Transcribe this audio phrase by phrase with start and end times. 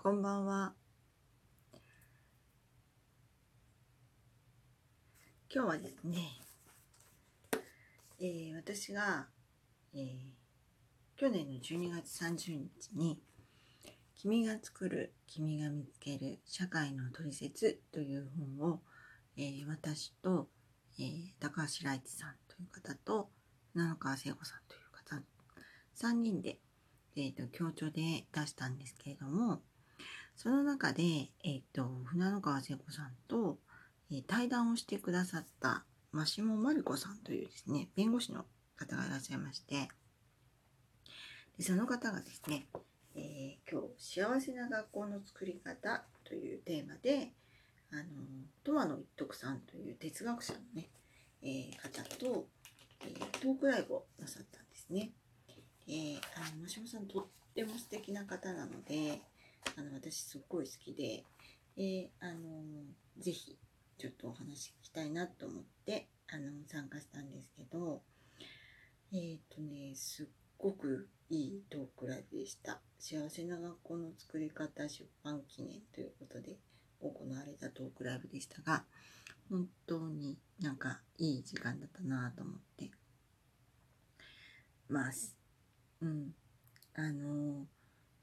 [0.00, 0.74] こんばんは。
[5.52, 6.38] 今日はですね、
[8.20, 9.26] えー、私が、
[9.92, 10.00] えー、
[11.16, 13.20] 去年の12月30日に、
[14.14, 18.28] 君が作る、君が見つける社会の取説という
[18.60, 18.80] 本を、
[19.36, 20.46] えー、私と、
[21.00, 23.30] えー、高橋来一さんという方と、
[23.74, 25.20] 七川聖子さんという方、
[26.08, 26.60] 3人で、
[27.16, 29.60] えーと、協調で出したんですけれども、
[30.38, 33.58] その中で、えっ、ー、と、船野川聖子さんと、
[34.12, 38.44] えー、対談をしてくださったマシモマリコさんというですね、弁護士の
[38.76, 39.88] 方がいらっしゃいまして、
[41.58, 42.68] でその方がですね、
[43.16, 47.32] えー、今日、幸せな学校の作り方というテーマで、
[47.90, 48.02] あの、
[48.62, 50.88] トマの一徳さんという哲学者のね、
[51.42, 52.46] えー、方と、
[53.00, 55.10] えー、トークライブをなさったんですね。
[55.88, 57.26] えー、あの、マシモさんとっ
[57.56, 59.20] ても素敵な方なので、
[59.76, 61.24] あの、私すっごい好きで、
[61.76, 62.62] えー、あの、
[63.18, 63.58] ぜひ、
[63.98, 68.02] ちょっとお話聞きたいなと思って、あの、参加したんですけど、
[69.12, 70.26] えっ、ー、とね、すっ
[70.58, 72.80] ごくいいトークライブでした。
[72.98, 76.58] 幸せな学校の作り方出版記念ということで
[77.00, 78.84] 行われたトークライブでしたが、
[79.48, 82.90] 本当になんかいい時間だったなと思って。
[84.88, 85.36] ます。
[86.00, 86.34] うん。
[86.94, 87.66] あの、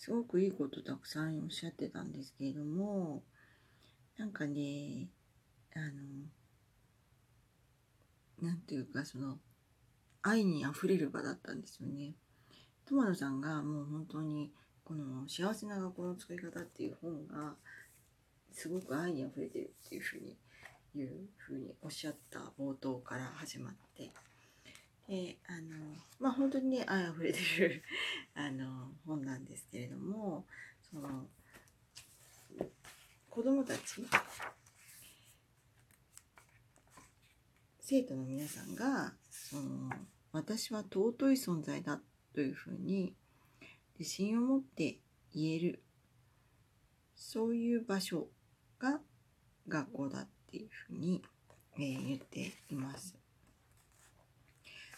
[0.00, 3.22] すごくいいことたくさんおっしゃってたんですけれども、
[4.16, 5.10] なんかね、
[5.76, 5.78] あ
[8.42, 9.38] の、なんていうかその、
[10.22, 12.14] 愛に溢れる場だったんですよね。
[12.86, 14.50] 友野さんがもう本当に、
[14.84, 17.56] この幸せな学校の作り方っていう本が、
[18.52, 20.38] すごく愛に溢れてるっていうふうに、
[20.94, 24.10] いうふうにおっしゃった冒頭から始まって、
[25.12, 27.82] えあのまあ本当にね愛あふれてる
[28.32, 30.46] あの本なんですけれども
[30.88, 31.28] その
[33.28, 34.06] 子供たち
[37.80, 39.90] 生徒の皆さんがその
[40.30, 42.00] 私は尊い存在だ
[42.32, 43.16] というふうに
[43.98, 45.00] 自信を持って
[45.34, 45.82] 言える
[47.16, 48.28] そういう場所
[48.78, 49.00] が
[49.66, 51.20] 学校だっていうふうに、
[51.74, 53.19] えー、言っています。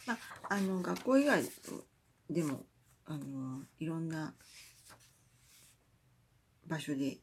[0.07, 0.19] まあ、
[0.55, 1.43] あの学校以外
[2.31, 2.65] でも
[3.07, 4.35] あのいろんな
[6.67, 7.19] 場所で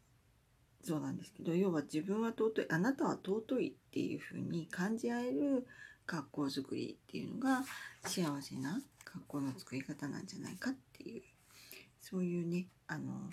[0.84, 5.68] そうなんですけど要は自分は尊いあなたは尊いっていうふうに感じ合える
[6.08, 7.64] 学校づくりっていうのが
[8.04, 11.22] 幸せな学校の作り方なんじゃないかっていう
[12.02, 13.30] そういうねあの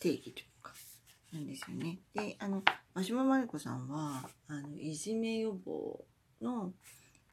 [0.00, 0.72] 定義というか
[1.32, 1.98] なんですよね。
[2.14, 2.62] であの
[2.94, 6.04] 真島真理子さんはあのいじめ予防
[6.40, 6.72] の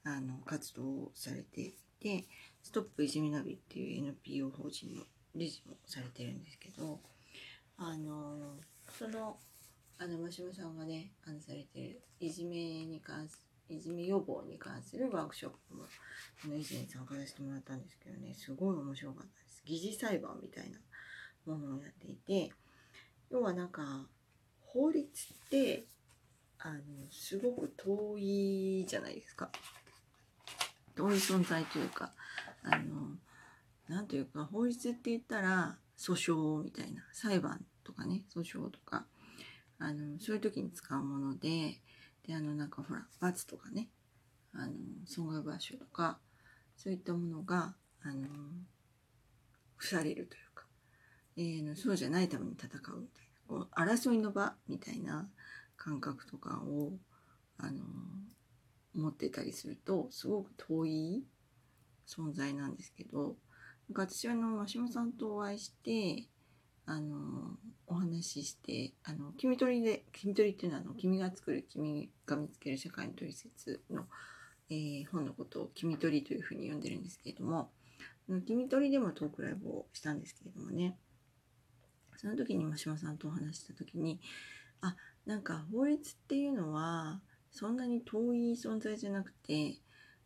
[0.04, 2.26] あの活動をされていて
[2.64, 5.04] ストップいじめナビっていう NPO 法人の
[5.36, 7.00] 理事もされてるんですけど
[7.78, 8.56] あの
[8.98, 9.38] その
[9.98, 15.84] あの真島さんがねあのされてるいじめに関すいじめ予防に関するワークショップも
[16.44, 19.62] あの以前参加させてもらったんですけどねすごい面白かったです。
[19.66, 20.80] 疑似裁判みたいな
[21.46, 22.52] ものをやっていて
[23.30, 24.08] 要はなんか
[24.62, 25.86] 法律って
[26.58, 26.80] あの
[27.12, 29.50] すごく遠いじゃないですか。
[31.00, 32.12] 遠い存在というか
[32.62, 33.16] あの
[33.88, 39.06] なんというか法律って言ったら訴訟みたいな裁判とかね訴訟とか
[39.80, 41.80] あのそういう時に使うもので
[42.28, 43.88] であのなんかほら罰とかね
[44.54, 44.74] あの
[45.06, 46.20] 損害賠償とか
[46.76, 48.28] そういったものがあの
[49.80, 50.66] 付されるというか、
[51.38, 55.30] えー、そうじゃないために戦うみたいなこう争いの場みたいな
[55.78, 56.92] 感覚とかを
[57.58, 57.84] あの
[58.96, 61.24] 思ってたりするとすごく遠い
[62.08, 63.36] 存在なんですけど
[63.90, 66.28] 私はあの真島さんとお会いして
[66.86, 67.58] あの
[67.88, 74.06] お話ししてあの君取りで君取りっていうのはあの君が作る君が見つける社会の取説の、
[74.72, 77.70] えー、本のことを君取りというふうに呼んでるんですけれども
[78.48, 80.96] 君取りでもトークライブをしたんですけれどもね。
[82.18, 84.20] その時に真島さんとお話した時に
[84.82, 89.78] あなんか法律っていうのはそんなに遠い存在じゃなくて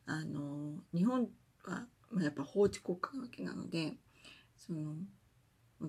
[0.05, 1.29] あの日本
[1.65, 1.85] は
[2.21, 3.93] やっぱ法治国家なわけなので
[4.57, 4.95] その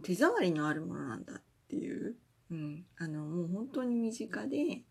[0.02, 2.16] 手触りのあるものなんだっていう、
[2.50, 4.82] うん、あのもう本当に身近で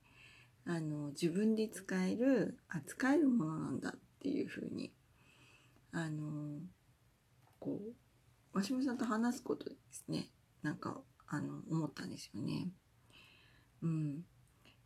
[0.65, 4.93] あの自分で使える扱えるものなんだっていうふうに
[5.91, 6.59] あの
[7.59, 7.79] こ
[8.53, 10.29] う鷲島さんと話すことですね
[10.61, 12.67] なんかあの思ったんですよね。
[13.81, 14.21] うん、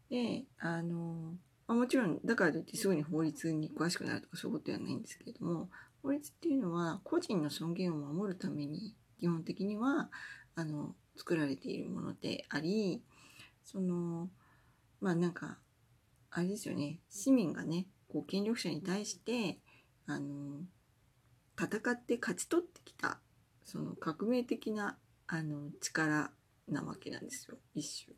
[0.09, 1.35] であの
[1.67, 5.69] まあ、もちろんだからといってすぐに法律に詳しくなるとかそういうことではないんですけれども
[6.01, 10.09] 法律っていうのは個人の尊厳を守るために基本的には
[10.55, 13.01] あの作られているものであり
[13.63, 14.29] その
[15.01, 15.57] まあなんか
[16.31, 19.59] あれですよね市民がねこう権力者に対して
[20.05, 20.61] あの
[21.59, 23.19] 戦って勝ち取ってきた
[23.65, 24.97] その革命的な
[25.27, 26.31] あの力
[26.69, 28.15] なわけなんですよ一種。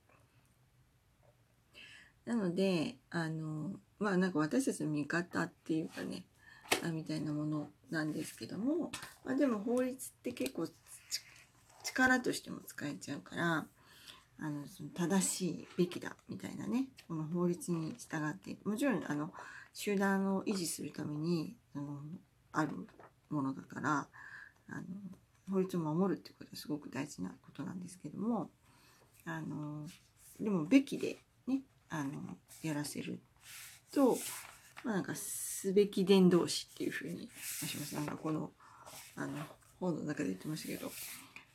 [2.30, 6.26] なのであのまあなんか私たちの味方っていうかね
[6.94, 8.92] みたいなものなんですけども、
[9.26, 10.68] まあ、でも法律って結構
[11.84, 13.66] 力としても使えちゃうから
[14.42, 19.32] あのその正しいべきだみたいなねこの法律に従ってもちろんあの
[19.74, 21.98] 集団を維持するためにあの
[22.52, 22.70] ある
[23.32, 24.08] ものだから
[24.70, 24.84] あの
[25.52, 28.52] 法律を守るっていうことはすごく大事なことなんですけども
[29.26, 29.88] あの
[30.40, 31.18] でもべきで
[31.90, 33.20] あのやらせる
[33.94, 34.18] と、
[34.84, 37.30] まあ、なんかすべき伝道師っていうふうに
[37.62, 38.52] 橋本さんがこの
[39.16, 39.38] あの
[39.80, 40.92] 本の中で言ってましたけど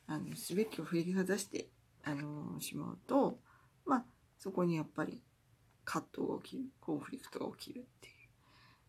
[0.06, 1.68] あのすべきを振りかざして
[2.02, 3.38] あのしまうと
[3.86, 4.04] まあ
[4.38, 5.22] そこにやっぱり
[5.84, 8.14] 葛藤が起きるコンフリクトが起きるっていう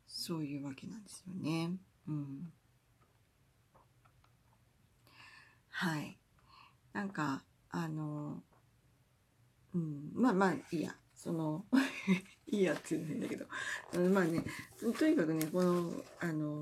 [0.07, 1.71] そういうわけなんですよね。
[2.07, 2.51] うん、
[5.69, 6.17] はい。
[6.93, 8.41] なんかあの
[9.73, 10.11] うん。
[10.13, 10.95] まあまあいいや。
[11.25, 11.65] その
[12.45, 13.47] いいやって言うんだけど。
[14.11, 14.45] まあね
[14.79, 16.61] とにかくねこのあの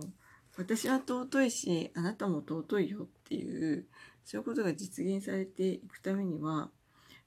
[0.55, 3.85] 私は尊いしあなたも尊いよっていう
[4.23, 6.71] そういうことが実現されていくためには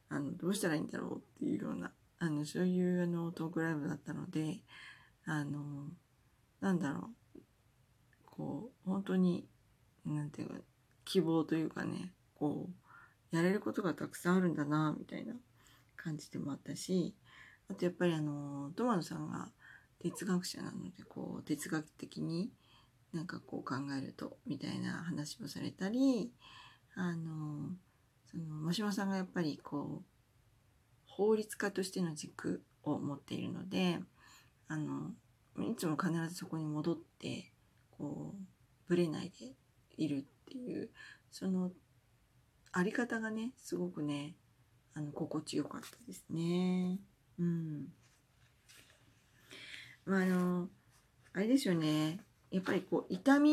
[0.08, 4.62] あのどうしたらいいんだろうっていうようなあのそういうあのトークライブだったので
[5.26, 5.90] あの
[6.60, 7.40] なんだろう。
[8.24, 9.46] こう本当に
[10.06, 10.54] なんていうか
[11.04, 12.70] 希望というかねこ
[13.32, 15.34] うやれることがたくさんあるんだなみたいな
[15.96, 17.14] 感じでもあったし
[17.68, 19.48] あとやっぱりあのトマノさんが
[20.00, 22.50] 哲学者なのでこう哲学的に
[23.12, 26.30] なんかこう考えるとみたいな話をされたり
[26.94, 27.70] あの
[28.30, 30.04] その真島さんがやっぱりこう
[31.06, 33.98] 法律家としての軸を持っているので
[34.68, 35.12] あの
[35.58, 37.52] いつも必ずそこに戻って
[37.90, 39.52] こうぶれないで
[39.96, 40.90] いるっていう
[41.30, 41.70] その
[42.72, 44.34] あり方がねすごくね
[44.94, 46.98] あの心地よかったですね。
[47.38, 47.92] うん。
[50.06, 50.68] まああの
[51.32, 53.50] あれですよねやっぱりこう痛み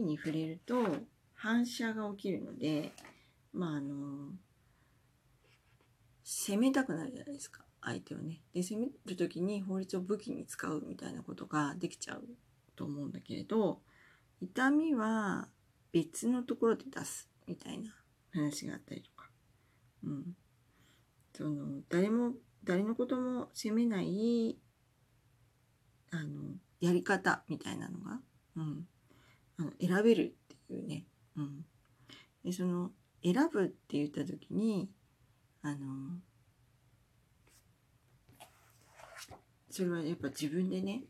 [0.00, 0.74] に触れると
[1.34, 2.92] 反射が起きるので
[3.52, 4.30] まああの
[6.24, 8.40] 攻めたくなるじゃないですか相手をね。
[8.52, 12.24] で攻める時に法律を武器に使うみたいなことができちゃう
[12.74, 13.80] と思うんだけれど
[14.40, 15.48] 痛みは
[15.92, 17.94] 別のところで出すみたいな
[18.32, 19.30] 話があったりとか。
[20.04, 20.36] うん。
[21.32, 22.32] その誰も
[22.66, 24.58] 誰のことも責めない
[26.10, 28.18] あのやり方みたいなのが、
[28.56, 28.86] うん、
[29.58, 31.04] あの選べるっていうね、
[31.36, 31.64] うん、
[32.44, 32.90] でその
[33.22, 34.90] 選ぶって言った時に
[35.62, 35.76] あの
[39.70, 41.04] それはやっぱ自分でね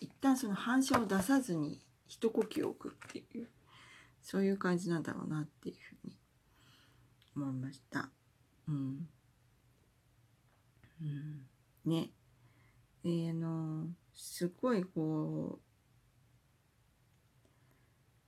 [0.00, 3.48] 一旦その反射を出さずに一呼吸を置くっていう
[4.22, 6.16] そういう感じなんだろうなっていうふうに
[7.34, 8.10] 思いました。
[8.68, 9.08] うん。
[11.84, 12.10] ね。
[13.02, 15.72] で、あの、すごいこう、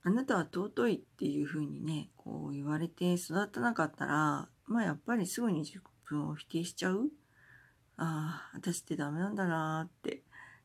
[0.07, 7.09] あなたは尊いっていうふうにね、こう言われて育たなかったら、まあやっぱりすぐに自分を否定しちゃう。
[7.97, 10.21] ああ、私ってダメなんだなって、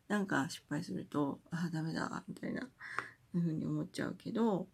[0.08, 2.68] なんか失敗すると、ああ、ダメだ、みたいな、
[3.32, 4.66] ふうに思っちゃうけど、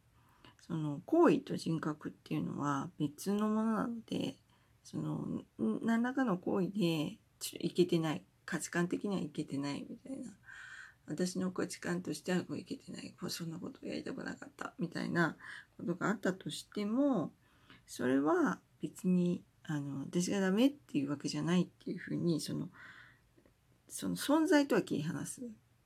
[0.66, 4.36] その行為と人格っていうのは別のものなので、
[4.82, 5.42] その、
[5.82, 7.18] 何らかの行為で、
[7.60, 10.32] いけてない、価値観的にはいけてないみたいな。
[11.08, 15.36] 私の価値観としてはこういけてない、そんなことやりたくなかったみたいな
[15.76, 17.30] ことがあったとしても、
[17.86, 22.68] それは別にあの私がダメっていうわけじゃないっていうふうにその
[23.88, 25.42] その存在とは切り離す。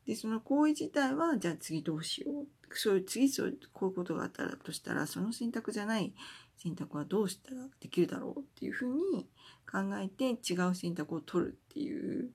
[0.07, 2.40] でその行為自体はじゃあ次どうしよう
[2.79, 6.13] そういう次そうこういうことがあったらとしたらその選択じゃない
[6.59, 9.27] 選択はどうしたらできるだろうっていうふうに
[9.71, 12.31] 考えて違う選択を取るっていう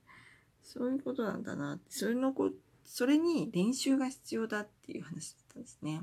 [0.63, 2.51] そういうことなんだなそれのこ
[2.85, 6.01] それに練習が必要だっていう話だったんですね。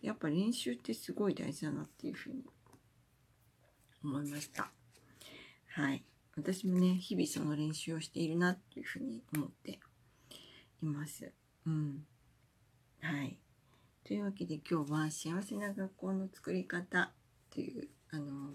[0.00, 2.44] やっぱ練習ってすごい大事だなっていうふうに
[4.02, 4.70] 思いました。
[5.68, 6.04] はい。
[6.36, 9.80] 私もね、日々その練習をしているなっていうふうに思って
[10.82, 11.32] います。
[11.66, 12.06] うん。
[13.00, 13.38] はい。
[14.08, 17.10] というわけで今日は幸せな学校の作り方
[17.52, 18.52] という、あの、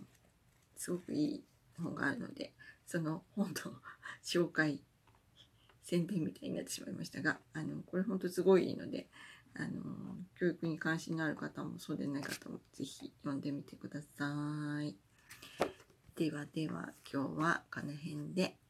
[0.76, 1.44] すごくいい
[1.78, 2.54] 本があるので、
[2.88, 3.54] その本の
[4.26, 4.82] 紹介、
[5.84, 9.08] 宣伝みたいになってしまいましたが、あの、これ本当すごいいいので、
[9.54, 14.96] あの、教育に関心のある方もそうでない方もぜひ読んでみてください。
[16.16, 18.63] ではでは今日はこの辺で。